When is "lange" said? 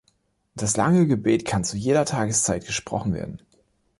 0.77-1.05